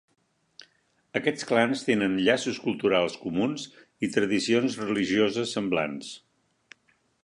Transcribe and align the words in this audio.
Aquests 1.19 1.45
clans 1.49 1.83
tenen 1.89 2.15
llaços 2.29 2.61
culturals 2.65 3.19
comuns 3.27 3.69
i 4.09 4.13
tradicions 4.19 4.83
religioses 4.89 5.57
semblants. 5.61 6.15